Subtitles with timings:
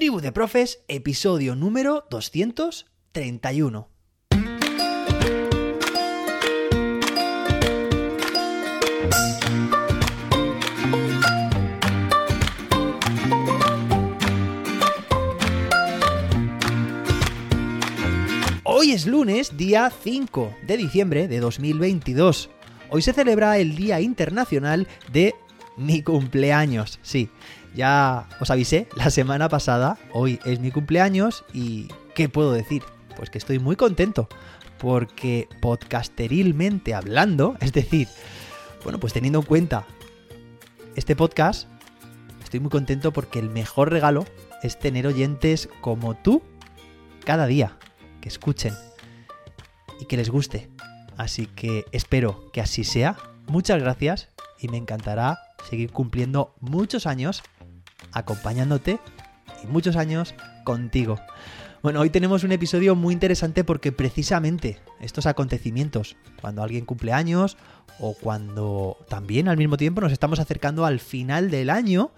[0.00, 3.90] Tribu de Profes, episodio número 231.
[18.64, 22.48] Hoy es lunes, día 5 de diciembre de 2022.
[22.88, 25.34] Hoy se celebra el Día Internacional de
[25.76, 27.00] mi cumpleaños.
[27.02, 27.28] Sí,
[27.74, 32.82] ya os avisé la semana pasada, hoy es mi cumpleaños y ¿qué puedo decir?
[33.16, 34.28] Pues que estoy muy contento
[34.78, 38.08] porque podcasterilmente hablando, es decir,
[38.82, 39.86] bueno, pues teniendo en cuenta
[40.96, 41.68] este podcast,
[42.42, 44.24] estoy muy contento porque el mejor regalo
[44.62, 46.42] es tener oyentes como tú
[47.24, 47.76] cada día,
[48.20, 48.74] que escuchen
[50.00, 50.68] y que les guste.
[51.16, 53.16] Así que espero que así sea.
[53.46, 57.42] Muchas gracias y me encantará seguir cumpliendo muchos años
[58.12, 59.00] acompañándote
[59.62, 61.18] y muchos años contigo.
[61.82, 67.56] Bueno, hoy tenemos un episodio muy interesante porque precisamente estos acontecimientos, cuando alguien cumple años
[67.98, 72.12] o cuando también al mismo tiempo nos estamos acercando al final del año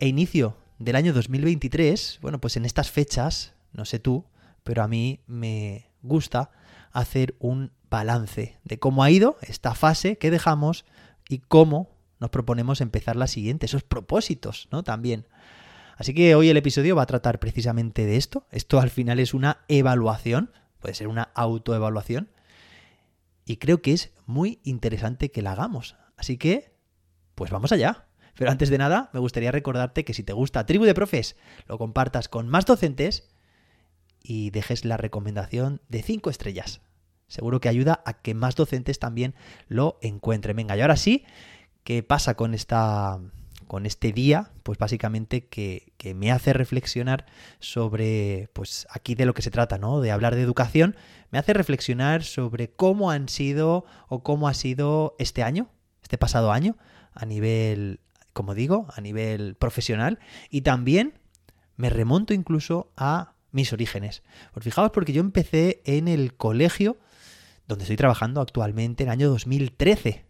[0.00, 4.24] e inicio del año 2023, bueno, pues en estas fechas, no sé tú,
[4.64, 6.50] pero a mí me gusta
[6.90, 10.84] hacer un balance de cómo ha ido esta fase que dejamos
[11.28, 11.88] y cómo
[12.20, 14.84] nos proponemos empezar la siguiente, esos propósitos, ¿no?
[14.84, 15.26] También.
[15.96, 18.46] Así que hoy el episodio va a tratar precisamente de esto.
[18.50, 22.30] Esto al final es una evaluación, puede ser una autoevaluación,
[23.44, 25.96] y creo que es muy interesante que la hagamos.
[26.16, 26.76] Así que,
[27.34, 28.06] pues vamos allá.
[28.36, 31.76] Pero antes de nada, me gustaría recordarte que si te gusta Tribu de Profes, lo
[31.76, 33.28] compartas con más docentes
[34.22, 36.80] y dejes la recomendación de 5 estrellas.
[37.26, 39.34] Seguro que ayuda a que más docentes también
[39.68, 40.56] lo encuentren.
[40.56, 41.24] Venga, y ahora sí,
[41.84, 43.18] ¿Qué pasa con esta
[43.70, 44.50] con este día?
[44.64, 47.26] Pues básicamente que, me hace reflexionar
[47.60, 50.00] sobre, pues aquí de lo que se trata, ¿no?
[50.00, 50.96] De hablar de educación,
[51.30, 55.70] me hace reflexionar sobre cómo han sido o cómo ha sido este año,
[56.02, 56.76] este pasado año,
[57.12, 58.00] a nivel,
[58.32, 60.18] como digo, a nivel profesional
[60.50, 61.20] y también
[61.76, 64.24] me remonto incluso a mis orígenes.
[64.52, 66.98] Pues fijaos porque yo empecé en el colegio
[67.68, 70.29] donde estoy trabajando actualmente en el año 2013.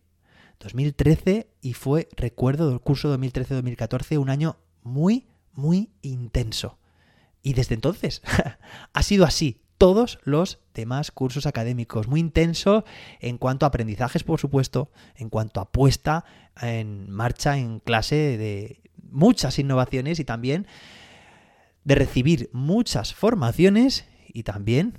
[0.60, 6.78] 2013 y fue, recuerdo, del curso 2013-2014, un año muy, muy intenso.
[7.42, 8.22] Y desde entonces
[8.92, 9.62] ha sido así.
[9.78, 12.84] Todos los demás cursos académicos, muy intenso
[13.18, 16.26] en cuanto a aprendizajes, por supuesto, en cuanto a puesta
[16.60, 20.66] en marcha en clase de muchas innovaciones y también
[21.84, 24.98] de recibir muchas formaciones y también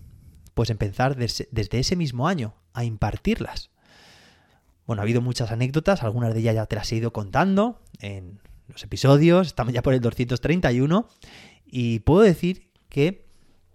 [0.55, 3.69] pues empezar desde, desde ese mismo año a impartirlas.
[4.91, 8.41] Bueno, ha habido muchas anécdotas, algunas de ellas ya te las he ido contando en
[8.67, 11.07] los episodios, estamos ya por el 231
[11.65, 13.25] y puedo decir que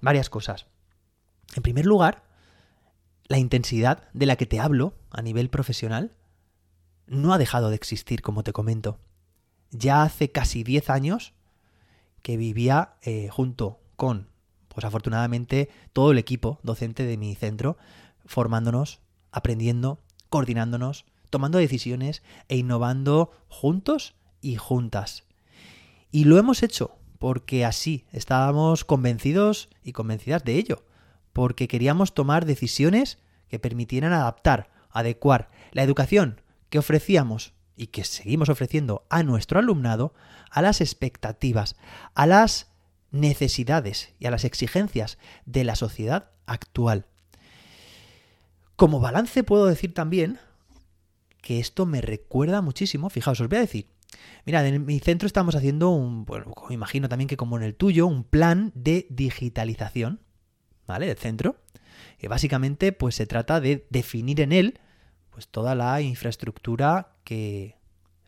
[0.02, 0.66] varias cosas.
[1.54, 2.22] En primer lugar,
[3.28, 6.12] la intensidad de la que te hablo a nivel profesional
[7.06, 8.98] no ha dejado de existir, como te comento.
[9.70, 11.32] Ya hace casi 10 años
[12.20, 14.28] que vivía eh, junto con,
[14.68, 17.78] pues afortunadamente, todo el equipo docente de mi centro,
[18.26, 19.00] formándonos,
[19.32, 25.24] aprendiendo coordinándonos, tomando decisiones e innovando juntos y juntas.
[26.10, 30.84] Y lo hemos hecho porque así estábamos convencidos y convencidas de ello,
[31.32, 38.48] porque queríamos tomar decisiones que permitieran adaptar, adecuar la educación que ofrecíamos y que seguimos
[38.48, 40.14] ofreciendo a nuestro alumnado
[40.50, 41.76] a las expectativas,
[42.14, 42.70] a las
[43.10, 47.06] necesidades y a las exigencias de la sociedad actual.
[48.76, 50.38] Como balance puedo decir también
[51.40, 53.88] que esto me recuerda muchísimo, fijaos, os voy a decir,
[54.44, 58.06] mira, en mi centro estamos haciendo un, bueno, imagino también que como en el tuyo,
[58.06, 60.20] un plan de digitalización,
[60.86, 61.06] ¿vale?
[61.06, 61.56] Del centro.
[62.18, 64.80] Y básicamente, pues se trata de definir en él,
[65.30, 67.76] pues toda la infraestructura que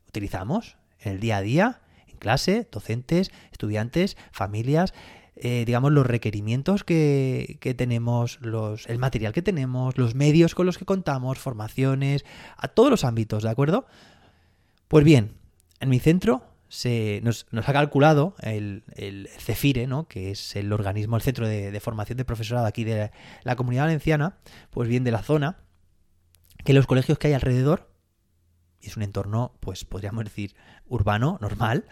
[0.09, 4.95] utilizamos en el día a día, en clase, docentes, estudiantes, familias,
[5.41, 10.67] eh, digamos, los requerimientos que, que tenemos, los, el material que tenemos, los medios con
[10.67, 12.25] los que contamos, formaciones,
[12.57, 13.87] a todos los ámbitos, ¿de acuerdo?
[14.89, 15.33] Pues bien,
[15.81, 20.09] en mi centro se, nos, nos, ha calculado el, el, CEFIRE, ¿no?
[20.09, 23.11] que es el organismo, el centro de, de, formación de profesorado aquí de
[23.45, 24.39] la comunidad valenciana,
[24.71, 25.59] pues bien de la zona,
[26.65, 27.91] que los colegios que hay alrededor,
[28.81, 30.55] es un entorno, pues podríamos decir,
[30.87, 31.85] urbano, normal,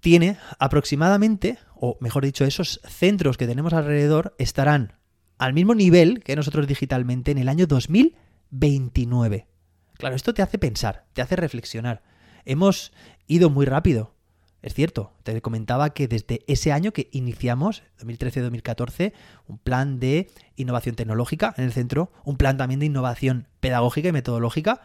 [0.00, 4.94] tiene aproximadamente, o mejor dicho, esos centros que tenemos alrededor estarán
[5.38, 9.46] al mismo nivel que nosotros digitalmente en el año 2029.
[9.94, 12.02] Claro, esto te hace pensar, te hace reflexionar.
[12.44, 12.92] Hemos
[13.26, 14.14] ido muy rápido.
[14.62, 19.12] es cierto, te comentaba que desde ese año que iniciamos, 2013-2014,
[19.46, 24.12] un plan de innovación tecnológica en el centro, un plan también de innovación pedagógica y
[24.12, 24.80] metodológica,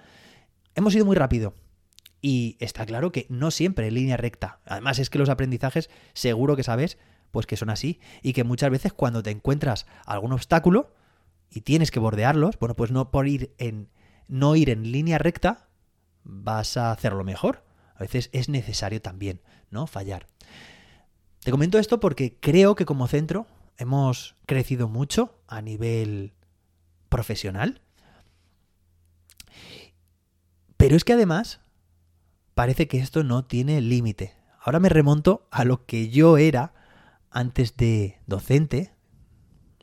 [0.76, 1.56] hemos ido muy rápido.
[2.22, 4.60] Y está claro que no siempre en línea recta.
[4.66, 6.98] Además es que los aprendizajes, seguro que sabes,
[7.32, 8.00] pues que son así.
[8.22, 10.94] Y que muchas veces cuando te encuentras algún obstáculo
[11.50, 13.90] y tienes que bordearlos, bueno, pues no por ir en,
[14.28, 15.68] no ir en línea recta,
[16.24, 17.64] vas a hacerlo mejor.
[17.96, 19.88] A veces es necesario también, ¿no?
[19.88, 20.28] Fallar.
[21.44, 23.48] Te comento esto porque creo que como centro
[23.78, 26.34] hemos crecido mucho a nivel
[27.10, 27.82] profesional.
[30.78, 31.60] Pero es que además
[32.62, 34.36] parece que esto no tiene límite.
[34.60, 36.76] Ahora me remonto a lo que yo era
[37.32, 38.94] antes de docente.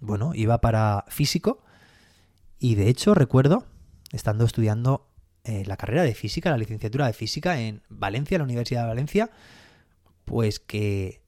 [0.01, 1.65] Bueno, iba para físico
[2.61, 3.67] y de hecho recuerdo,
[4.13, 5.11] estando estudiando
[5.43, 9.31] eh, la carrera de física, la licenciatura de física en Valencia, la Universidad de Valencia,
[10.25, 11.21] pues que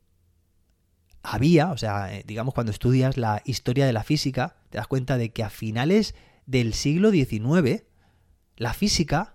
[1.25, 5.19] había, o sea, eh, digamos cuando estudias la historia de la física, te das cuenta
[5.19, 6.15] de que a finales
[6.47, 7.83] del siglo XIX,
[8.55, 9.35] la física,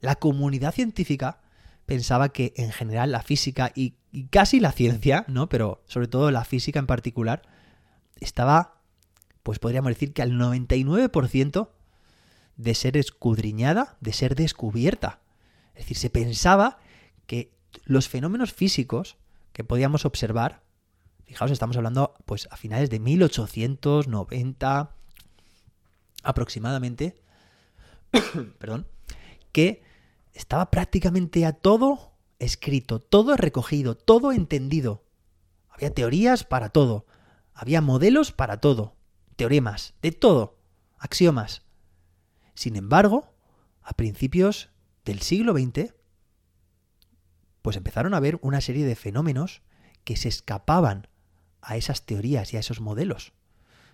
[0.00, 1.42] la comunidad científica,
[1.90, 3.96] pensaba que en general la física y,
[4.30, 5.48] casi la ciencia, ¿no?
[5.48, 7.42] Pero sobre todo la física en particular,
[8.20, 8.76] estaba,
[9.42, 11.68] pues podríamos decir que al 99%
[12.54, 15.18] de ser escudriñada, de ser descubierta.
[15.74, 16.78] Es decir, se pensaba
[17.26, 17.50] que
[17.86, 19.16] los fenómenos físicos
[19.52, 20.62] que podíamos observar,
[21.26, 24.94] fijaos, estamos hablando pues a finales de 1890
[26.22, 27.20] aproximadamente,
[28.60, 28.86] perdón,
[29.50, 29.89] que
[30.32, 35.04] estaba prácticamente a todo escrito, todo recogido, todo entendido.
[35.68, 37.06] Había teorías para todo,
[37.54, 38.96] había modelos para todo,
[39.36, 40.58] teoremas, de todo,
[40.98, 41.62] axiomas.
[42.54, 43.34] Sin embargo,
[43.82, 44.70] a principios
[45.04, 45.94] del siglo XX,
[47.62, 49.62] pues empezaron a haber una serie de fenómenos
[50.04, 51.08] que se escapaban
[51.62, 53.32] a esas teorías y a esos modelos.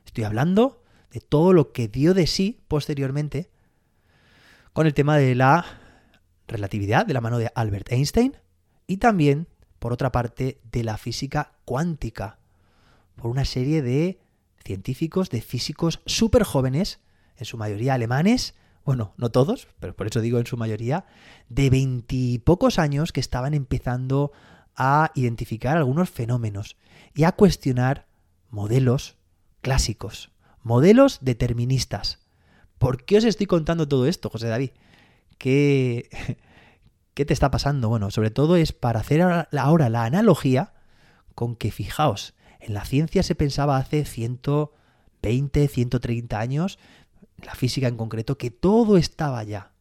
[0.04, 3.50] Estoy hablando de todo lo que dio de sí posteriormente
[4.72, 5.64] con el tema de la
[6.48, 8.36] relatividad de la mano de Albert Einstein
[8.86, 9.48] y también,
[9.78, 12.38] por otra parte, de la física cuántica,
[13.16, 14.20] por una serie de
[14.64, 17.00] científicos, de físicos súper jóvenes,
[17.36, 18.54] en su mayoría alemanes,
[18.84, 21.06] bueno, no todos, pero por eso digo en su mayoría,
[21.48, 24.32] de veintipocos años que estaban empezando
[24.76, 26.76] a identificar algunos fenómenos
[27.14, 28.06] y a cuestionar
[28.50, 29.16] modelos
[29.60, 30.30] clásicos,
[30.62, 32.20] modelos deterministas.
[32.78, 34.70] ¿Por qué os estoy contando todo esto, José David?
[35.38, 36.08] ¿Qué,
[37.14, 37.88] qué te está pasando?
[37.88, 40.74] Bueno, sobre todo es para hacer ahora la analogía
[41.34, 46.78] con que, fijaos, en la ciencia se pensaba hace 120, 130 años,
[47.42, 49.72] la física en concreto, que todo estaba ya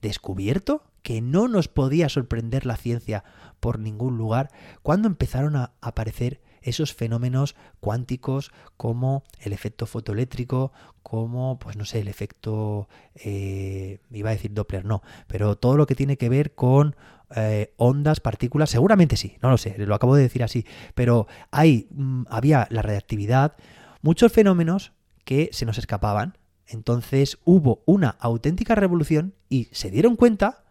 [0.00, 3.24] descubierto, que no nos podía sorprender la ciencia
[3.60, 4.50] por ningún lugar,
[4.82, 10.72] cuando empezaron a aparecer esos fenómenos cuánticos como el efecto fotoeléctrico,
[11.02, 15.86] como, pues no sé, el efecto, eh, iba a decir Doppler, no, pero todo lo
[15.86, 16.96] que tiene que ver con
[17.34, 21.88] eh, ondas, partículas, seguramente sí, no lo sé, lo acabo de decir así, pero hay,
[21.90, 23.56] mm, había la reactividad,
[24.02, 24.92] muchos fenómenos
[25.24, 30.64] que se nos escapaban, entonces hubo una auténtica revolución y se dieron cuenta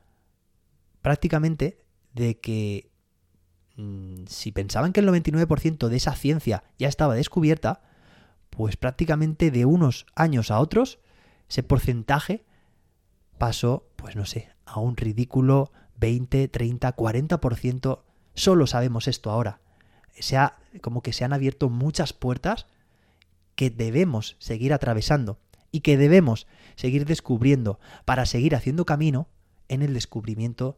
[1.01, 1.83] prácticamente
[2.13, 2.90] de que
[3.77, 7.81] Mm, si pensaban que el 99% de esa ciencia ya estaba descubierta,
[8.49, 10.99] pues prácticamente de unos años a otros,
[11.49, 12.45] ese porcentaje
[13.37, 18.01] pasó, pues no sé, a un ridículo 20, 30, 40%.
[18.33, 19.61] Solo sabemos esto ahora.
[20.19, 22.67] Se ha, como que se han abierto muchas puertas
[23.55, 25.39] que debemos seguir atravesando
[25.71, 29.27] y que debemos seguir descubriendo para seguir haciendo camino
[29.69, 30.77] en el descubrimiento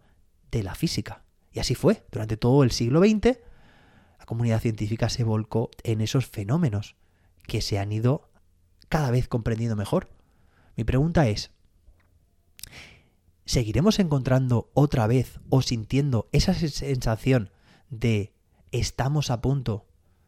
[0.52, 1.24] de la física.
[1.54, 2.04] Y así fue.
[2.12, 3.38] Durante todo el siglo XX,
[4.20, 6.96] la comunidad científica se volcó en esos fenómenos
[7.48, 8.30] que se han ido
[8.90, 10.10] cada vez comprendiendo mejor.
[10.76, 11.52] Mi pregunta es,
[13.46, 17.52] ¿seguiremos encontrando otra vez o sintiendo esa sensación
[17.90, 18.34] de
[18.72, 19.88] estamos a punto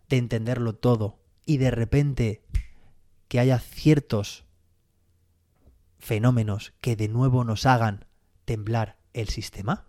[0.10, 2.44] de entenderlo todo y de repente
[3.28, 4.46] que haya ciertos
[5.98, 8.06] fenómenos que de nuevo nos hagan
[8.46, 9.88] temblar el sistema?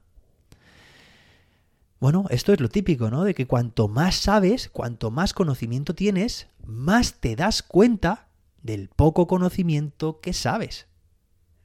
[1.99, 3.25] Bueno, esto es lo típico, ¿no?
[3.25, 8.29] De que cuanto más sabes, cuanto más conocimiento tienes, más te das cuenta
[8.63, 10.87] del poco conocimiento que sabes.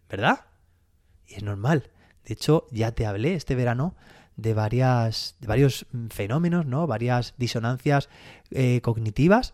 [0.09, 0.45] ¿Verdad?
[1.27, 1.89] Y es normal.
[2.25, 3.95] De hecho, ya te hablé este verano
[4.37, 6.87] de, varias, de varios fenómenos, ¿no?
[6.87, 8.09] Varias disonancias
[8.51, 9.53] eh, cognitivas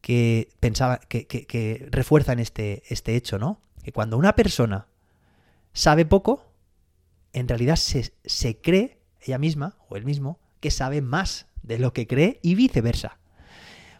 [0.00, 3.60] que, pensaba, que, que, refuerzan este, este hecho, ¿no?
[3.84, 4.88] Que cuando una persona
[5.72, 6.52] sabe poco,
[7.32, 11.92] en realidad se, se cree ella misma o él mismo que sabe más de lo
[11.92, 13.18] que cree y viceversa.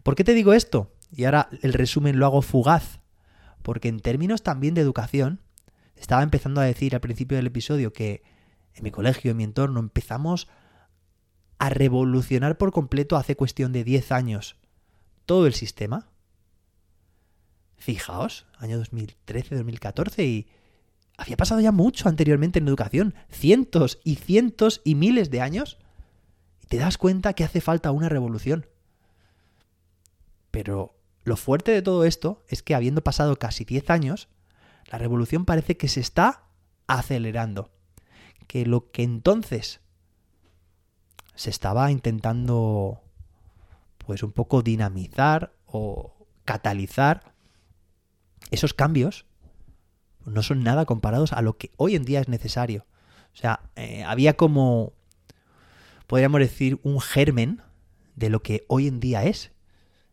[0.03, 0.93] ¿Por qué te digo esto?
[1.13, 3.01] Y ahora el resumen lo hago fugaz.
[3.63, 5.41] Porque en términos también de educación,
[5.97, 8.23] estaba empezando a decir al principio del episodio que
[8.75, 10.49] en mi colegio, en mi entorno, empezamos
[11.59, 14.57] a revolucionar por completo hace cuestión de 10 años
[15.27, 16.09] todo el sistema.
[17.77, 20.49] Fijaos, año 2013-2014 y
[21.21, 25.77] había pasado ya mucho anteriormente en educación, cientos y cientos y miles de años,
[26.63, 28.67] y te das cuenta que hace falta una revolución.
[30.51, 34.29] Pero lo fuerte de todo esto es que habiendo pasado casi 10 años,
[34.91, 36.45] la revolución parece que se está
[36.87, 37.71] acelerando.
[38.47, 39.81] Que lo que entonces
[41.35, 43.03] se estaba intentando
[43.99, 46.15] pues un poco dinamizar o
[46.47, 47.35] catalizar
[48.51, 49.27] esos cambios
[50.25, 52.87] no son nada comparados a lo que hoy en día es necesario.
[53.33, 54.93] O sea, eh, había como,
[56.07, 57.63] podríamos decir, un germen
[58.17, 59.53] de lo que hoy en día es.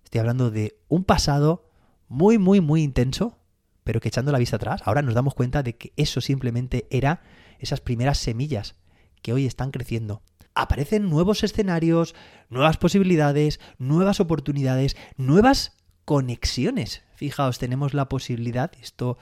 [0.03, 1.69] Estoy hablando de un pasado
[2.07, 3.37] muy, muy, muy intenso,
[3.83, 7.21] pero que echando la vista atrás, ahora nos damos cuenta de que eso simplemente era
[7.59, 8.75] esas primeras semillas
[9.21, 10.21] que hoy están creciendo.
[10.53, 12.15] Aparecen nuevos escenarios,
[12.49, 17.03] nuevas posibilidades, nuevas oportunidades, nuevas conexiones.
[17.15, 19.17] Fijaos, tenemos la posibilidad, esto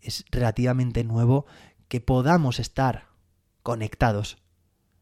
[0.00, 1.46] es relativamente nuevo,
[1.88, 3.08] que podamos estar
[3.62, 4.38] conectados,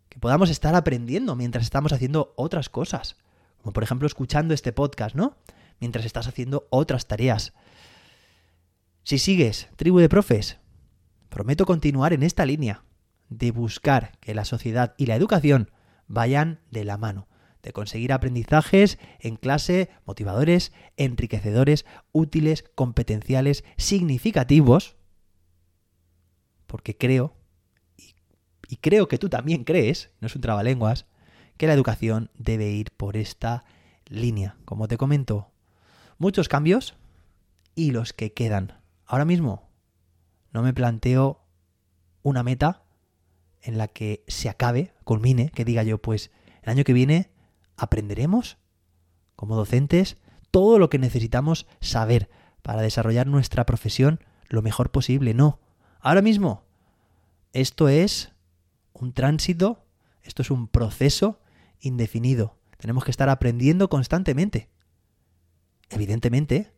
[0.08, 3.16] que podamos estar aprendiendo mientras estamos haciendo otras cosas.
[3.58, 5.36] Como por ejemplo escuchando este podcast, ¿no?
[5.80, 7.52] Mientras estás haciendo otras tareas.
[9.02, 10.58] Si sigues, tribu de profes,
[11.28, 12.84] prometo continuar en esta línea
[13.28, 15.70] de buscar que la sociedad y la educación
[16.08, 17.28] vayan de la mano,
[17.66, 24.94] de conseguir aprendizajes en clase motivadores, enriquecedores, útiles, competenciales, significativos,
[26.68, 27.34] porque creo,
[28.68, 31.06] y, creo que tú también crees, no es un trabalenguas,
[31.56, 33.64] que la educación debe ir por esta
[34.06, 34.56] línea.
[34.64, 35.50] Como te comento,
[36.18, 36.94] muchos cambios
[37.74, 38.80] y los que quedan.
[39.06, 39.68] Ahora mismo
[40.52, 41.42] no me planteo
[42.22, 42.84] una meta
[43.60, 46.30] en la que se acabe, culmine, que diga yo, pues
[46.62, 47.35] el año que viene
[47.76, 48.58] aprenderemos
[49.34, 50.16] como docentes
[50.50, 52.30] todo lo que necesitamos saber
[52.62, 55.34] para desarrollar nuestra profesión lo mejor posible.
[55.34, 55.60] No.
[56.00, 56.64] Ahora mismo,
[57.52, 58.32] esto es
[58.92, 59.84] un tránsito,
[60.22, 61.40] esto es un proceso
[61.80, 62.56] indefinido.
[62.78, 64.68] Tenemos que estar aprendiendo constantemente.
[65.90, 66.72] Evidentemente,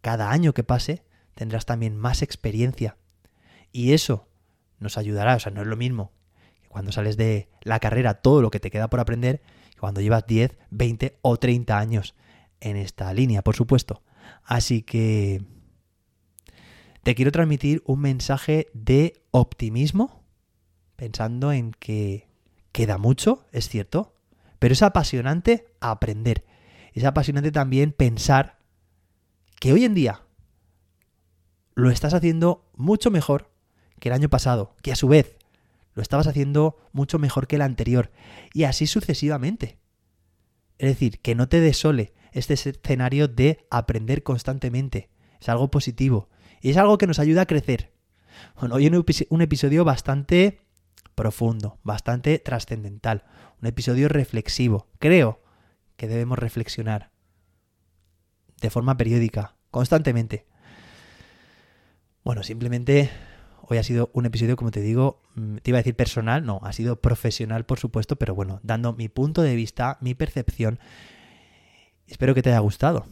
[0.00, 2.96] cada año que pase tendrás también más experiencia.
[3.72, 4.28] Y eso
[4.78, 6.12] nos ayudará, o sea, no es lo mismo
[6.62, 9.42] que cuando sales de la carrera todo lo que te queda por aprender,
[9.80, 12.14] cuando llevas 10, 20 o 30 años
[12.60, 14.02] en esta línea, por supuesto.
[14.44, 15.42] Así que
[17.02, 20.22] te quiero transmitir un mensaje de optimismo,
[20.96, 22.28] pensando en que
[22.72, 24.14] queda mucho, es cierto,
[24.58, 26.44] pero es apasionante aprender.
[26.92, 28.58] Es apasionante también pensar
[29.58, 30.22] que hoy en día
[31.74, 33.50] lo estás haciendo mucho mejor
[33.98, 35.38] que el año pasado, que a su vez
[36.00, 38.10] lo estabas haciendo mucho mejor que el anterior,
[38.54, 39.78] y así sucesivamente.
[40.78, 45.10] Es decir, que no te desole este escenario de aprender constantemente.
[45.42, 46.30] Es algo positivo
[46.62, 47.92] y es algo que nos ayuda a crecer.
[48.58, 50.62] Bueno, hoy un episodio bastante
[51.14, 53.24] profundo, bastante trascendental,
[53.60, 54.88] un episodio reflexivo.
[55.00, 55.42] Creo
[55.98, 57.10] que debemos reflexionar
[58.62, 60.46] de forma periódica, constantemente.
[62.24, 63.10] Bueno, simplemente
[63.70, 66.58] hoy ha sido un episodio, como te digo, mm, te iba a decir personal, no,
[66.64, 70.80] ha sido profesional, por supuesto, pero bueno, dando mi punto de vista, mi percepción.
[72.08, 73.06] Espero que te haya gustado.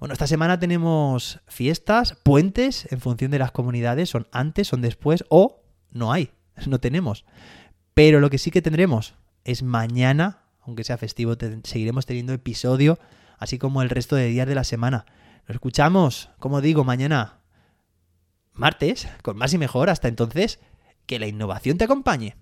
[0.00, 5.24] Bueno, esta semana tenemos fiestas, puentes, en función de las comunidades, son antes, son después
[5.28, 6.30] o no hay,
[6.66, 7.26] no tenemos.
[7.92, 12.98] Pero lo que sí que tendremos es mañana, aunque sea festivo, seguiremos teniendo episodio,
[13.36, 15.04] así como el resto de días de la semana.
[15.46, 17.41] Lo escuchamos, como digo, mañana,
[18.54, 19.90] martes, con más y mejor.
[19.90, 20.60] Hasta entonces,
[21.06, 22.36] que la innovación te acompañe.